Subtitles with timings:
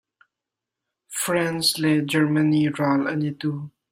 [1.09, 3.53] France le Germany ral an i tu.